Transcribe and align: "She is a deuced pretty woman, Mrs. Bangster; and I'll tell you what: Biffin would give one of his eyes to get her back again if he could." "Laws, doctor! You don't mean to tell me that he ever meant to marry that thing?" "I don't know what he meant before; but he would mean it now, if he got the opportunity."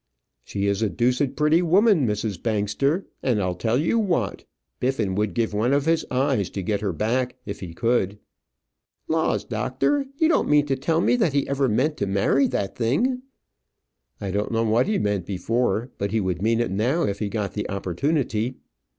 "She 0.43 0.65
is 0.65 0.81
a 0.81 0.89
deuced 0.89 1.35
pretty 1.35 1.61
woman, 1.61 2.07
Mrs. 2.07 2.41
Bangster; 2.41 3.05
and 3.21 3.39
I'll 3.39 3.53
tell 3.53 3.77
you 3.77 3.99
what: 3.99 4.45
Biffin 4.79 5.13
would 5.13 5.35
give 5.35 5.53
one 5.53 5.73
of 5.73 5.85
his 5.85 6.07
eyes 6.09 6.49
to 6.49 6.63
get 6.63 6.81
her 6.81 6.91
back 6.91 7.33
again 7.33 7.39
if 7.45 7.59
he 7.59 7.75
could." 7.75 8.17
"Laws, 9.07 9.43
doctor! 9.45 10.07
You 10.17 10.27
don't 10.27 10.49
mean 10.49 10.65
to 10.65 10.75
tell 10.75 11.01
me 11.01 11.15
that 11.17 11.33
he 11.33 11.47
ever 11.47 11.69
meant 11.69 11.97
to 11.97 12.07
marry 12.07 12.47
that 12.47 12.75
thing?" 12.75 13.21
"I 14.19 14.31
don't 14.31 14.51
know 14.51 14.63
what 14.63 14.87
he 14.87 14.97
meant 14.97 15.27
before; 15.27 15.91
but 15.99 16.09
he 16.09 16.19
would 16.19 16.41
mean 16.41 16.61
it 16.61 16.71
now, 16.71 17.03
if 17.03 17.19
he 17.19 17.29
got 17.29 17.53
the 17.53 17.69
opportunity." 17.69 18.55